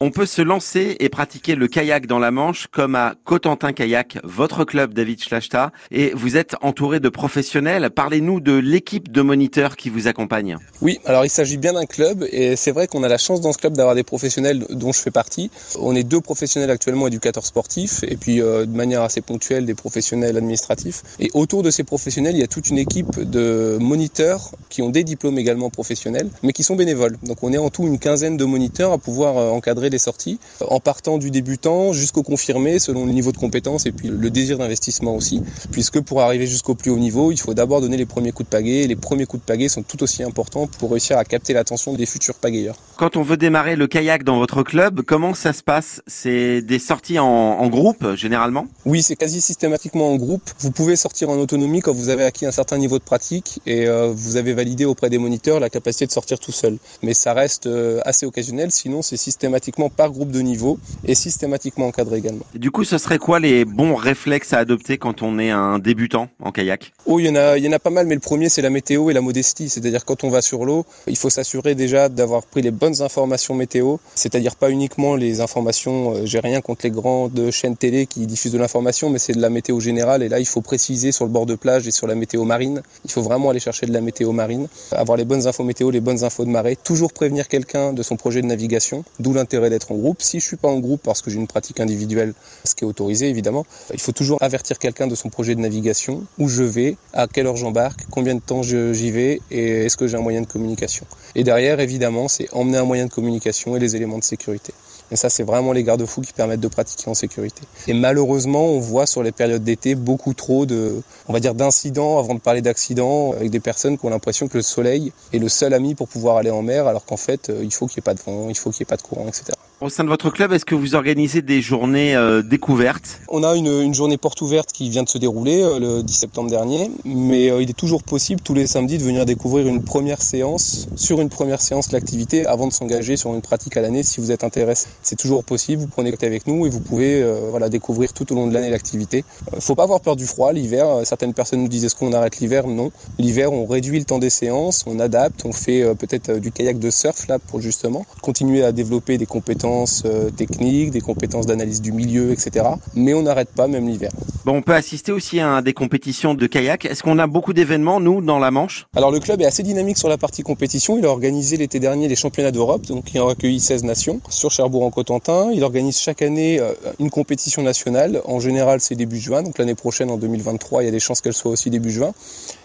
On 0.00 0.12
peut 0.12 0.26
se 0.26 0.42
lancer 0.42 0.96
et 1.00 1.08
pratiquer 1.08 1.56
le 1.56 1.66
kayak 1.66 2.06
dans 2.06 2.20
la 2.20 2.30
Manche 2.30 2.68
comme 2.68 2.94
à 2.94 3.16
Cotentin 3.24 3.72
Kayak, 3.72 4.18
votre 4.22 4.64
club 4.64 4.94
David 4.94 5.20
Schlachta. 5.20 5.72
Et 5.90 6.12
vous 6.14 6.36
êtes 6.36 6.54
entouré 6.60 7.00
de 7.00 7.08
professionnels. 7.08 7.90
Parlez-nous 7.90 8.38
de 8.38 8.52
l'équipe 8.52 9.10
de 9.10 9.22
moniteurs 9.22 9.74
qui 9.74 9.90
vous 9.90 10.06
accompagne. 10.06 10.56
Oui, 10.82 11.00
alors 11.04 11.24
il 11.24 11.30
s'agit 11.30 11.56
bien 11.56 11.72
d'un 11.72 11.84
club 11.84 12.24
et 12.30 12.54
c'est 12.54 12.70
vrai 12.70 12.86
qu'on 12.86 13.02
a 13.02 13.08
la 13.08 13.18
chance 13.18 13.40
dans 13.40 13.52
ce 13.52 13.58
club 13.58 13.72
d'avoir 13.72 13.96
des 13.96 14.04
professionnels 14.04 14.64
dont 14.70 14.92
je 14.92 15.00
fais 15.00 15.10
partie. 15.10 15.50
On 15.80 15.96
est 15.96 16.04
deux 16.04 16.20
professionnels 16.20 16.70
actuellement 16.70 17.08
éducateurs 17.08 17.44
sportifs 17.44 18.04
et 18.04 18.16
puis 18.16 18.40
euh, 18.40 18.66
de 18.66 18.76
manière 18.76 19.02
assez 19.02 19.20
ponctuelle 19.20 19.66
des 19.66 19.74
professionnels 19.74 20.36
administratifs. 20.36 21.02
Et 21.18 21.32
autour 21.34 21.64
de 21.64 21.72
ces 21.72 21.82
professionnels, 21.82 22.36
il 22.36 22.40
y 22.40 22.44
a 22.44 22.46
toute 22.46 22.70
une 22.70 22.78
équipe 22.78 23.18
de 23.18 23.78
moniteurs 23.80 24.52
qui 24.68 24.80
ont 24.80 24.90
des 24.90 25.02
diplômes 25.02 25.38
également 25.40 25.70
professionnels 25.70 26.30
mais 26.44 26.52
qui 26.52 26.62
sont 26.62 26.76
bénévoles. 26.76 27.16
Donc 27.24 27.42
on 27.42 27.52
est 27.52 27.58
en 27.58 27.70
tout 27.70 27.84
une 27.84 27.98
quinzaine 27.98 28.36
de 28.36 28.44
moniteurs 28.44 28.92
à 28.92 28.98
pouvoir 28.98 29.38
euh, 29.38 29.50
encadrer 29.88 29.90
des 29.90 29.98
sorties, 29.98 30.38
en 30.60 30.80
partant 30.80 31.18
du 31.18 31.30
débutant 31.30 31.92
jusqu'au 31.92 32.22
confirmé 32.22 32.78
selon 32.78 33.06
le 33.06 33.12
niveau 33.12 33.32
de 33.32 33.36
compétence 33.36 33.86
et 33.86 33.92
puis 33.92 34.08
le 34.08 34.30
désir 34.30 34.58
d'investissement 34.58 35.14
aussi, 35.14 35.42
puisque 35.72 36.00
pour 36.00 36.20
arriver 36.20 36.46
jusqu'au 36.46 36.74
plus 36.74 36.90
haut 36.90 36.98
niveau, 36.98 37.32
il 37.32 37.38
faut 37.38 37.54
d'abord 37.54 37.80
donner 37.80 37.96
les 37.96 38.06
premiers 38.06 38.32
coups 38.32 38.48
de 38.48 38.56
pagaie, 38.56 38.82
et 38.82 38.86
les 38.86 38.96
premiers 38.96 39.26
coups 39.26 39.42
de 39.42 39.46
pagaie 39.46 39.68
sont 39.68 39.82
tout 39.82 40.02
aussi 40.02 40.22
importants 40.22 40.66
pour 40.78 40.90
réussir 40.90 41.18
à 41.18 41.24
capter 41.24 41.52
l'attention 41.52 41.94
des 41.94 42.06
futurs 42.06 42.34
pagayeurs. 42.34 42.76
Quand 42.96 43.16
on 43.16 43.22
veut 43.22 43.36
démarrer 43.36 43.76
le 43.76 43.86
kayak 43.86 44.24
dans 44.24 44.38
votre 44.38 44.62
club, 44.62 45.02
comment 45.02 45.34
ça 45.34 45.52
se 45.52 45.62
passe? 45.62 46.02
C'est 46.06 46.62
des 46.62 46.78
sorties 46.78 47.18
en, 47.18 47.68
groupe 47.68 48.14
généralement? 48.14 48.66
Oui, 48.86 49.02
c'est 49.02 49.16
quasi 49.16 49.40
systématiquement 49.40 50.10
en 50.10 50.16
groupe. 50.16 50.42
Vous 50.58 50.70
pouvez 50.70 50.96
sortir 50.96 51.28
en 51.28 51.36
autonomie 51.36 51.80
quand 51.80 51.92
vous 51.92 52.08
avez 52.08 52.24
acquis 52.24 52.46
un 52.46 52.50
certain 52.50 52.78
niveau 52.78 52.98
de 52.98 53.04
pratique 53.04 53.60
et 53.66 53.86
euh, 53.86 54.10
vous 54.14 54.36
avez 54.36 54.54
validé 54.54 54.84
auprès 54.84 55.10
des 55.10 55.18
moniteurs 55.18 55.60
la 55.60 55.70
capacité 55.70 56.06
de 56.06 56.12
sortir 56.12 56.38
tout 56.38 56.52
seul. 56.52 56.78
Mais 57.02 57.14
ça 57.14 57.34
reste 57.34 57.66
euh, 57.66 58.00
assez 58.04 58.26
occasionnel, 58.26 58.70
sinon 58.70 59.02
c'est 59.02 59.16
systématiquement 59.16 59.77
par 59.88 60.10
groupe 60.10 60.32
de 60.32 60.40
niveau 60.40 60.80
et 61.04 61.14
systématiquement 61.14 61.86
encadré 61.86 62.18
également. 62.18 62.44
du 62.54 62.72
coup, 62.72 62.82
ce 62.82 62.98
serait 62.98 63.18
quoi 63.18 63.38
les 63.38 63.64
bons 63.64 63.94
réflexes 63.94 64.52
à 64.52 64.58
adopter 64.58 64.98
quand 64.98 65.22
on 65.22 65.38
est 65.38 65.50
un 65.50 65.78
débutant 65.78 66.28
en 66.42 66.50
kayak? 66.50 66.92
Oh, 67.06 67.20
il 67.20 67.26
y 67.26 67.28
en 67.28 67.36
a, 67.36 67.56
il 67.56 67.64
y 67.64 67.68
en 67.68 67.72
a 67.72 67.78
pas 67.78 67.90
mal, 67.90 68.06
mais 68.06 68.14
le 68.14 68.20
premier 68.20 68.48
c'est 68.48 68.62
la 68.62 68.70
météo 68.70 69.10
et 69.10 69.12
la 69.12 69.20
modestie. 69.20 69.68
C'est-à-dire 69.68 70.04
quand 70.04 70.24
on 70.24 70.30
va 70.30 70.42
sur 70.42 70.64
l'eau, 70.64 70.84
il 71.06 71.16
faut 71.16 71.30
s'assurer 71.30 71.76
déjà 71.76 72.08
d'avoir 72.08 72.42
pris 72.42 72.62
les 72.62 72.72
bonnes 72.72 73.00
informations 73.02 73.54
météo, 73.54 73.96
c'est-à-dire 74.14 74.56
pas 74.56 74.70
uniquement 74.70 75.14
les 75.14 75.40
informations. 75.40 76.14
Euh, 76.14 76.20
j'ai 76.24 76.40
rien 76.40 76.60
contre 76.60 76.80
les 76.84 76.90
grandes 76.90 77.50
chaînes 77.50 77.76
télé 77.76 78.06
qui 78.06 78.26
diffusent 78.26 78.52
de 78.52 78.58
l'information, 78.58 79.10
mais 79.10 79.18
c'est 79.18 79.34
de 79.34 79.40
la 79.40 79.50
météo 79.50 79.80
générale. 79.80 80.22
Et 80.22 80.28
là, 80.28 80.40
il 80.40 80.46
faut 80.46 80.62
préciser 80.62 81.12
sur 81.12 81.24
le 81.24 81.30
bord 81.30 81.46
de 81.46 81.54
plage 81.54 81.86
et 81.86 81.90
sur 81.90 82.06
la 82.06 82.14
météo 82.14 82.44
marine. 82.44 82.82
Il 83.04 83.10
faut 83.10 83.22
vraiment 83.22 83.50
aller 83.50 83.60
chercher 83.60 83.86
de 83.86 83.92
la 83.92 84.00
météo 84.00 84.32
marine, 84.32 84.68
avoir 84.92 85.16
les 85.16 85.24
bonnes 85.24 85.46
infos 85.46 85.64
météo, 85.64 85.90
les 85.90 86.00
bonnes 86.00 86.24
infos 86.24 86.44
de 86.44 86.50
marée, 86.50 86.76
toujours 86.76 87.12
prévenir 87.12 87.48
quelqu'un 87.48 87.92
de 87.92 88.02
son 88.02 88.16
projet 88.16 88.42
de 88.42 88.46
navigation, 88.46 89.04
d'où 89.18 89.32
l'intérêt 89.32 89.67
d'être 89.70 89.92
en 89.92 89.96
groupe. 89.96 90.22
Si 90.22 90.40
je 90.40 90.46
suis 90.46 90.56
pas 90.56 90.68
en 90.68 90.78
groupe 90.78 91.02
parce 91.02 91.22
que 91.22 91.30
j'ai 91.30 91.36
une 91.38 91.46
pratique 91.46 91.80
individuelle, 91.80 92.34
ce 92.64 92.74
qui 92.74 92.84
est 92.84 92.86
autorisé 92.86 93.28
évidemment, 93.28 93.66
il 93.92 94.00
faut 94.00 94.12
toujours 94.12 94.38
avertir 94.42 94.78
quelqu'un 94.78 95.06
de 95.06 95.14
son 95.14 95.28
projet 95.28 95.54
de 95.54 95.60
navigation, 95.60 96.24
où 96.38 96.48
je 96.48 96.62
vais, 96.62 96.96
à 97.12 97.26
quelle 97.26 97.46
heure 97.46 97.56
j'embarque, 97.56 98.06
combien 98.10 98.34
de 98.34 98.40
temps 98.40 98.62
j'y 98.62 99.10
vais 99.10 99.40
et 99.50 99.86
est-ce 99.86 99.96
que 99.96 100.06
j'ai 100.06 100.16
un 100.16 100.22
moyen 100.22 100.42
de 100.42 100.46
communication. 100.46 101.06
Et 101.34 101.44
derrière, 101.44 101.80
évidemment, 101.80 102.28
c'est 102.28 102.52
emmener 102.52 102.78
un 102.78 102.84
moyen 102.84 103.06
de 103.06 103.12
communication 103.12 103.76
et 103.76 103.78
les 103.78 103.96
éléments 103.96 104.18
de 104.18 104.24
sécurité. 104.24 104.72
Et 105.10 105.16
ça, 105.16 105.30
c'est 105.30 105.42
vraiment 105.42 105.72
les 105.72 105.84
garde-fous 105.84 106.20
qui 106.20 106.32
permettent 106.32 106.60
de 106.60 106.68
pratiquer 106.68 107.08
en 107.08 107.14
sécurité. 107.14 107.62
Et 107.86 107.94
malheureusement, 107.94 108.66
on 108.66 108.80
voit 108.80 109.06
sur 109.06 109.22
les 109.22 109.32
périodes 109.32 109.64
d'été 109.64 109.94
beaucoup 109.94 110.34
trop 110.34 110.66
de, 110.66 111.02
on 111.28 111.32
va 111.32 111.40
dire, 111.40 111.54
d'incidents 111.54 112.18
avant 112.18 112.34
de 112.34 112.40
parler 112.40 112.62
d'accidents 112.62 113.32
avec 113.32 113.50
des 113.50 113.60
personnes 113.60 113.98
qui 113.98 114.06
ont 114.06 114.10
l'impression 114.10 114.48
que 114.48 114.56
le 114.56 114.62
soleil 114.62 115.12
est 115.32 115.38
le 115.38 115.48
seul 115.48 115.74
ami 115.74 115.94
pour 115.94 116.08
pouvoir 116.08 116.36
aller 116.36 116.50
en 116.50 116.62
mer, 116.62 116.86
alors 116.86 117.04
qu'en 117.04 117.16
fait, 117.16 117.50
euh, 117.50 117.60
il 117.62 117.72
faut 117.72 117.86
qu'il 117.86 118.00
n'y 118.00 118.02
ait 118.02 118.10
pas 118.10 118.14
de 118.14 118.20
vent, 118.20 118.48
il 118.48 118.56
faut 118.56 118.70
qu'il 118.70 118.82
n'y 118.82 118.88
ait 118.88 118.90
pas 118.90 118.96
de 118.96 119.02
courant, 119.02 119.26
etc. 119.26 119.52
Au 119.80 119.90
sein 119.90 120.02
de 120.02 120.08
votre 120.08 120.30
club, 120.30 120.52
est-ce 120.52 120.64
que 120.64 120.74
vous 120.74 120.96
organisez 120.96 121.40
des 121.40 121.62
journées 121.62 122.16
euh, 122.16 122.42
découvertes? 122.42 123.20
On 123.28 123.44
a 123.44 123.54
une, 123.54 123.68
une, 123.68 123.94
journée 123.94 124.16
porte 124.16 124.40
ouverte 124.40 124.72
qui 124.72 124.90
vient 124.90 125.04
de 125.04 125.08
se 125.08 125.18
dérouler 125.18 125.62
euh, 125.62 125.78
le 125.78 126.02
10 126.02 126.12
septembre 126.12 126.50
dernier, 126.50 126.90
mais 127.04 127.48
euh, 127.48 127.62
il 127.62 127.70
est 127.70 127.78
toujours 127.78 128.02
possible 128.02 128.40
tous 128.40 128.54
les 128.54 128.66
samedis 128.66 128.98
de 128.98 129.04
venir 129.04 129.24
découvrir 129.24 129.68
une 129.68 129.84
première 129.84 130.20
séance, 130.20 130.88
sur 130.96 131.20
une 131.20 131.28
première 131.28 131.60
séance 131.60 131.92
l'activité, 131.92 132.44
avant 132.44 132.66
de 132.66 132.72
s'engager 132.72 133.16
sur 133.16 133.32
une 133.32 133.40
pratique 133.40 133.76
à 133.76 133.80
l'année 133.80 134.02
si 134.02 134.20
vous 134.20 134.32
êtes 134.32 134.42
intéressé. 134.42 134.88
C'est 135.02 135.16
toujours 135.16 135.44
possible, 135.44 135.82
vous 135.82 135.88
prenez 135.88 136.10
contact 136.10 136.24
avec 136.24 136.46
nous 136.46 136.66
et 136.66 136.70
vous 136.70 136.80
pouvez 136.80 137.24
voilà, 137.50 137.68
découvrir 137.68 138.12
tout 138.12 138.30
au 138.32 138.34
long 138.34 138.46
de 138.46 138.54
l'année 138.54 138.70
l'activité. 138.70 139.24
faut 139.60 139.74
pas 139.74 139.84
avoir 139.84 140.00
peur 140.00 140.16
du 140.16 140.26
froid, 140.26 140.52
l'hiver, 140.52 140.86
certaines 141.04 141.34
personnes 141.34 141.62
nous 141.62 141.68
disent 141.68 141.84
est-ce 141.84 141.94
qu'on 141.94 142.12
arrête 142.12 142.38
l'hiver? 142.38 142.66
Non. 142.66 142.90
L'hiver, 143.18 143.52
on 143.52 143.66
réduit 143.66 143.98
le 143.98 144.04
temps 144.04 144.18
des 144.18 144.30
séances, 144.30 144.84
on 144.86 144.98
adapte, 144.98 145.44
on 145.44 145.52
fait 145.52 145.82
peut-être 145.94 146.38
du 146.38 146.52
kayak 146.52 146.78
de 146.78 146.90
surf 146.90 147.26
là 147.28 147.38
pour 147.38 147.60
justement 147.60 148.04
continuer 148.22 148.64
à 148.64 148.72
développer 148.72 149.18
des 149.18 149.26
compétences 149.26 150.02
euh, 150.04 150.30
techniques, 150.30 150.90
des 150.90 151.00
compétences 151.00 151.46
d'analyse 151.46 151.80
du 151.80 151.92
milieu, 151.92 152.32
etc. 152.32 152.66
Mais 152.94 153.14
on 153.14 153.22
n'arrête 153.22 153.50
pas 153.50 153.66
même 153.66 153.88
l'hiver. 153.88 154.10
Bon, 154.44 154.56
on 154.56 154.62
peut 154.62 154.74
assister 154.74 155.12
aussi 155.12 155.40
à 155.40 155.62
des 155.62 155.72
compétitions 155.72 156.34
de 156.34 156.46
kayak. 156.46 156.84
Est-ce 156.84 157.02
qu'on 157.02 157.18
a 157.18 157.26
beaucoup 157.26 157.52
d'événements, 157.52 158.00
nous, 158.00 158.20
dans 158.20 158.38
la 158.38 158.50
Manche? 158.50 158.86
Alors 158.94 159.10
le 159.10 159.20
club 159.20 159.40
est 159.40 159.46
assez 159.46 159.62
dynamique 159.62 159.98
sur 159.98 160.08
la 160.08 160.16
partie 160.16 160.42
compétition. 160.42 160.98
Il 160.98 161.04
a 161.04 161.10
organisé 161.10 161.56
l'été 161.56 161.80
dernier 161.80 162.08
les 162.08 162.16
championnats 162.16 162.50
d'Europe, 162.50 162.86
donc 162.86 163.12
il 163.12 163.18
a 163.18 163.28
accueilli 163.28 163.60
16 163.60 163.84
nations 163.84 164.20
sur 164.28 164.52
Cherbourg-en-Cotentin. 164.88 165.50
Il 165.52 165.64
organise 165.64 165.98
chaque 165.98 166.22
année 166.22 166.58
euh, 166.60 166.72
une 166.98 167.10
compétition 167.10 167.62
nationale. 167.62 168.20
En 168.24 168.40
général, 168.40 168.80
c'est 168.80 168.94
début 168.94 169.18
juin, 169.18 169.42
donc 169.42 169.58
l'année 169.58 169.74
prochaine, 169.74 170.10
en 170.10 170.16
2023, 170.16 170.82
il 170.82 170.86
y 170.86 170.88
a 170.88 170.92
des 170.92 171.00
chances 171.00 171.20
qu'elle 171.20 171.34
soit 171.34 171.50
aussi 171.50 171.70
début 171.70 171.90
juin. 171.90 172.12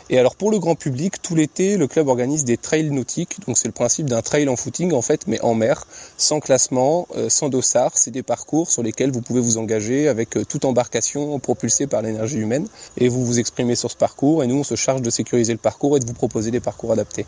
Et 0.10 0.20
alors 0.20 0.36
pour 0.36 0.52
le 0.52 0.60
grand 0.60 0.76
public, 0.76 1.22
tout 1.22 1.34
l'été, 1.34 1.78
le 1.78 1.88
club 1.88 2.08
organise 2.08 2.44
des 2.44 2.58
trails 2.58 2.92
nautiques. 2.92 3.38
Donc 3.48 3.58
c'est 3.58 3.68
le 3.68 3.74
principe 3.74 4.08
d'un 4.08 4.22
trail 4.22 4.50
en 4.50 4.56
footing 4.56 4.92
en 4.94 5.02
fait, 5.02 5.28
mais 5.28 5.40
en 5.42 5.54
mer, 5.54 5.88
sans 6.18 6.40
classement, 6.40 7.08
euh, 7.16 7.30
sans 7.30 7.50
dossard. 7.50 7.92
C'est 7.96 8.12
des 8.12 8.24
parcours 8.24 8.70
sur 8.70 8.84
lesquels 8.84 9.12
vous 9.12 9.22
pouvez 9.22 9.40
vous 9.40 9.58
engager 9.58 10.08
avec 10.08 10.36
euh, 10.36 10.44
toute 10.44 10.66
embarcation 10.66 11.40
propulsée 11.40 11.88
par 11.88 12.02
l'énergie 12.02 12.38
humaine. 12.38 12.68
Et 12.98 13.08
vous 13.08 13.26
vous 13.26 13.40
exprimez 13.40 13.76
sur 13.76 13.90
ce 13.90 13.98
parcours 13.98 14.44
et 14.44 14.48
nous 14.48 14.58
on 14.58 14.64
se 14.64 14.76
charge 14.76 15.02
de 15.02 15.10
sécuriser 15.10 15.54
le 15.54 15.60
parcours 15.60 15.96
et 15.96 16.00
de 16.00 16.06
vous 16.06 16.14
proposer 16.14 16.52
des 16.52 16.60
parcours 16.60 16.92
adaptés. 16.92 17.26